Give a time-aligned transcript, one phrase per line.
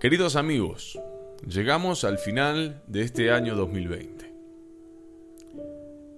[0.00, 0.96] Queridos amigos,
[1.44, 4.32] llegamos al final de este año 2020.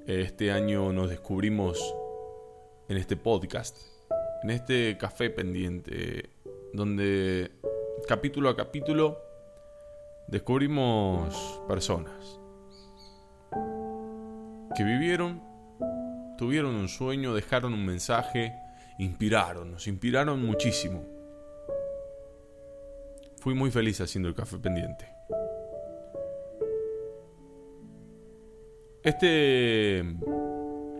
[0.06, 1.94] Este año nos descubrimos
[2.90, 3.78] en este podcast,
[4.42, 6.28] en este café pendiente,
[6.74, 7.52] donde
[8.06, 9.18] capítulo a capítulo
[10.28, 12.38] descubrimos personas
[14.77, 15.42] que vivieron,
[16.36, 18.52] tuvieron un sueño, dejaron un mensaje,
[18.98, 21.19] inspiraron, nos inspiraron muchísimo.
[23.41, 25.06] Fui muy feliz haciendo el café pendiente.
[29.02, 30.05] Este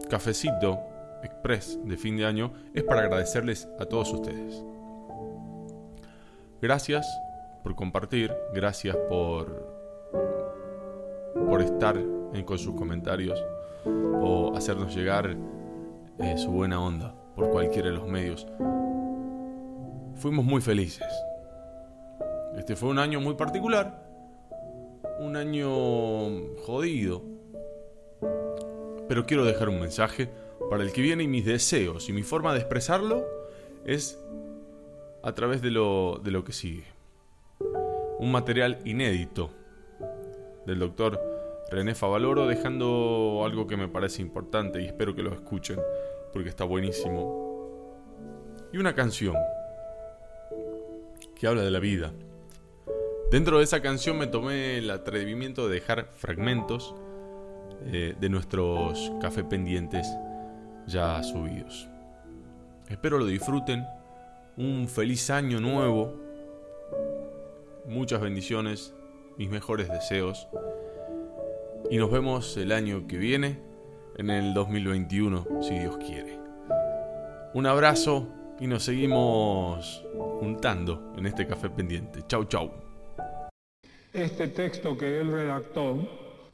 [0.09, 0.81] cafecito
[1.23, 4.65] express de fin de año es para agradecerles a todos ustedes.
[6.63, 7.07] Gracias
[7.63, 9.69] por compartir, gracias por
[11.47, 13.39] por estar en, con sus comentarios
[13.85, 15.37] o hacernos llegar
[16.19, 18.47] eh, su buena onda por cualquiera de los medios.
[20.15, 21.07] Fuimos muy felices.
[22.57, 24.07] Este fue un año muy particular,
[25.21, 27.23] un año jodido,
[29.09, 30.29] pero quiero dejar un mensaje
[30.69, 33.25] para el que viene y mis deseos y mi forma de expresarlo
[33.85, 34.19] es
[35.23, 36.85] a través de lo, de lo que sigue.
[38.19, 39.51] Un material inédito
[40.67, 41.21] del doctor
[41.71, 45.79] René Favaloro dejando algo que me parece importante y espero que lo escuchen
[46.33, 47.49] porque está buenísimo.
[48.73, 49.37] Y una canción
[51.35, 52.13] que habla de la vida.
[53.31, 56.97] Dentro de esa canción me tomé el atrevimiento de dejar fragmentos
[57.87, 60.05] eh, de nuestros café pendientes
[60.89, 61.89] ya subidos.
[62.89, 63.87] Espero lo disfruten.
[64.57, 66.21] Un feliz año nuevo.
[67.87, 68.95] Muchas bendiciones.
[69.39, 70.49] Mis mejores deseos.
[71.89, 73.61] Y nos vemos el año que viene,
[74.17, 76.41] en el 2021, si Dios quiere.
[77.55, 78.27] Un abrazo
[78.59, 80.05] y nos seguimos
[80.41, 82.23] juntando en este café pendiente.
[82.27, 82.90] Chau, chau.
[84.13, 85.97] Este texto que él redactó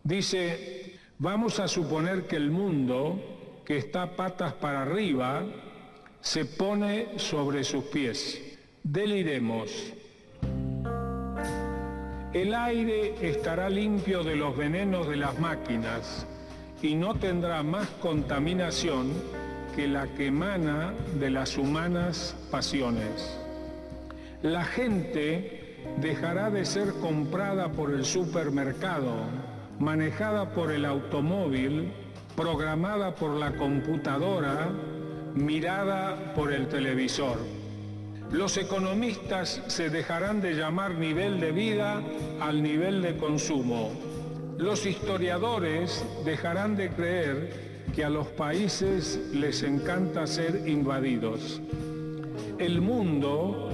[0.05, 3.19] dice, vamos a suponer que el mundo,
[3.65, 5.43] que está patas para arriba,
[6.21, 8.59] se pone sobre sus pies.
[8.83, 9.95] Deliremos.
[12.35, 16.27] El aire estará limpio de los venenos de las máquinas
[16.83, 19.15] y no tendrá más contaminación
[19.75, 23.39] que la que emana de las humanas pasiones.
[24.43, 25.66] La gente
[26.01, 29.15] dejará de ser comprada por el supermercado,
[29.79, 31.93] manejada por el automóvil,
[32.37, 34.69] programada por la computadora,
[35.35, 37.39] mirada por el televisor.
[38.33, 42.03] Los economistas se dejarán de llamar nivel de vida
[42.41, 43.93] al nivel de consumo.
[44.59, 51.61] Los historiadores dejarán de creer que a los países les encanta ser invadidos.
[52.59, 53.66] El mundo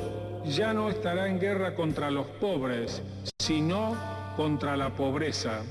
[0.45, 3.03] ya no estará en guerra contra los pobres,
[3.39, 3.97] sino
[4.37, 5.63] contra la pobreza.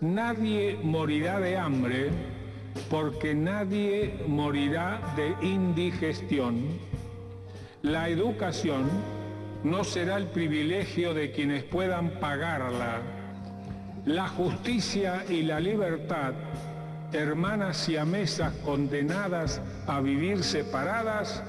[0.00, 2.10] Nadie morirá de hambre
[2.90, 6.78] porque nadie morirá de indigestión.
[7.82, 8.88] La educación
[9.64, 13.00] no será el privilegio de quienes puedan pagarla.
[14.04, 16.34] La justicia y la libertad,
[17.12, 21.42] hermanas siamesas condenadas a vivir separadas,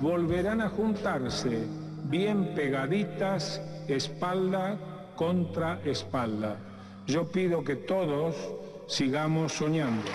[0.00, 4.78] volverán a juntarse bien pegaditas, espalda
[5.16, 6.56] contra espalda.
[7.06, 8.36] Yo pido que todos
[8.86, 10.10] sigamos soñando.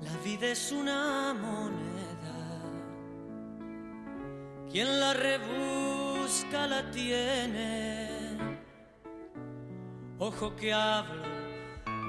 [0.00, 1.94] La vida es una moneda.
[4.70, 5.93] Quien la rebusca
[6.24, 8.08] busca la tiene.
[10.18, 11.22] Ojo que hablo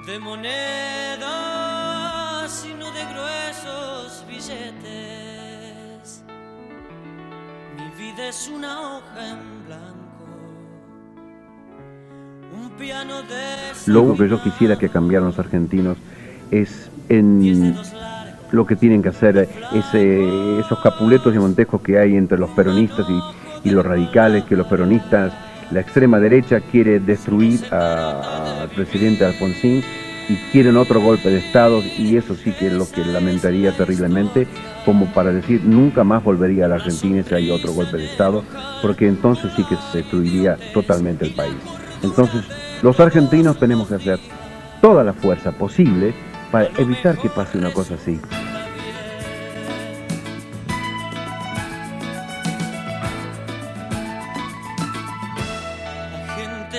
[0.06, 1.26] de monedas
[2.66, 6.24] y no de gruesos billetes.
[7.76, 10.24] Mi vida es una hoja en blanco,
[12.54, 13.74] un piano de...
[13.86, 15.98] Lo único que yo quisiera que cambiaran los argentinos
[16.50, 17.76] es en
[18.50, 19.36] lo que tienen que hacer,
[19.74, 23.20] ese, esos capuletos y montejos que hay entre los peronistas y,
[23.66, 25.32] y los radicales, que los peronistas,
[25.72, 29.82] la extrema derecha quiere destruir al presidente Alfonsín
[30.28, 34.46] y quieren otro golpe de Estado y eso sí que es lo que lamentaría terriblemente,
[34.84, 38.44] como para decir nunca más volvería a la Argentina si hay otro golpe de Estado,
[38.82, 41.56] porque entonces sí que se destruiría totalmente el país.
[42.04, 42.44] Entonces
[42.82, 44.20] los argentinos tenemos que hacer
[44.80, 46.14] toda la fuerza posible
[46.52, 48.20] para evitar que pase una cosa así.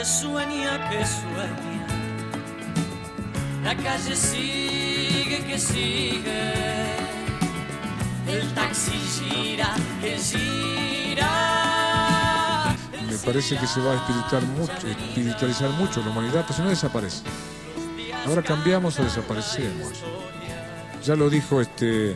[0.07, 1.87] Sueña que sueña.
[3.63, 6.53] La calle sigue que sigue.
[8.27, 11.33] El taxi gira que gira.
[13.09, 16.69] Me parece que se va a espiritualizar mucho, espiritualizar mucho la humanidad, pues si no
[16.69, 17.23] desaparece.
[18.25, 20.03] Ahora cambiamos o desaparecemos.
[21.03, 22.15] Ya lo dijo este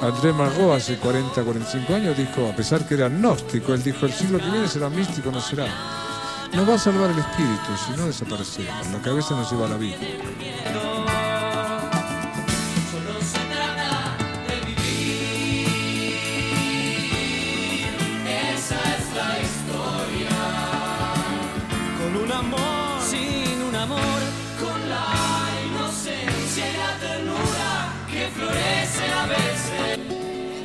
[0.00, 4.12] André Margot hace 40, 45 años, dijo, a pesar que era agnóstico, él dijo, el
[4.12, 6.05] siglo que viene será místico, no será.
[6.52, 8.86] Nos va a salvar el espíritu, si no desaparecemos.
[8.92, 9.96] La cabeza nos lleva a la vida.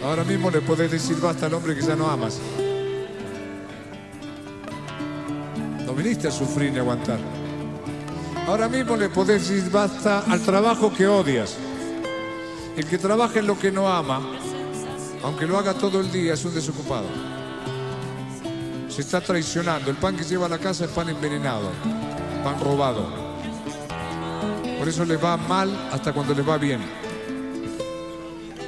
[0.03, 2.39] Ahora mismo le podés decir basta al hombre que ya no amas.
[5.91, 7.19] No viniste a sufrir ni a aguantar.
[8.47, 11.57] Ahora mismo le podés decir basta al trabajo que odias.
[12.77, 14.21] El que trabaja en lo que no ama,
[15.21, 17.07] aunque lo haga todo el día, es un desocupado.
[18.87, 19.91] Se está traicionando.
[19.91, 21.69] El pan que lleva a la casa es pan envenenado,
[22.41, 23.05] pan robado.
[24.79, 26.79] Por eso le va mal hasta cuando le va bien.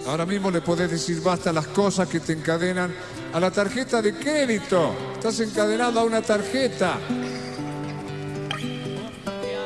[0.08, 2.94] Ahora mismo le podés decir basta a las cosas que te encadenan
[3.34, 4.96] a la tarjeta de crédito.
[5.16, 7.00] Estás encadenado a una tarjeta.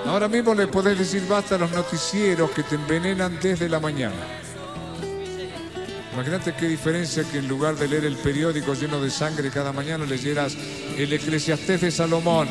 [0.06, 4.16] Ahora mismo le podés decir basta a los noticieros que te envenenan desde la mañana.
[6.14, 10.06] Imagínate qué diferencia que en lugar de leer el periódico lleno de sangre cada mañana
[10.06, 10.58] leyeras
[10.98, 12.48] el Eclesiastés de Salomón,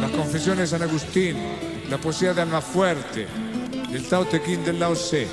[0.00, 1.36] las confesiones de San Agustín,
[1.90, 3.26] la poesía de Almafuerte,
[3.92, 5.26] el Tao Te Ching del Lao Tse.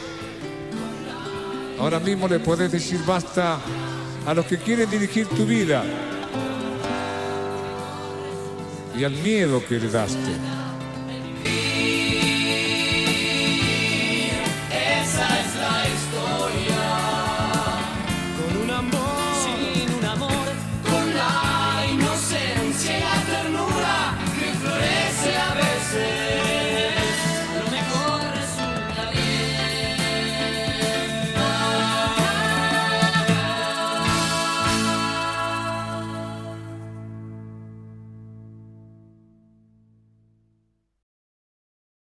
[1.79, 3.59] Ahora mismo le podés decir basta
[4.25, 5.83] a los que quieren dirigir tu vida
[8.97, 10.31] y al miedo que le daste.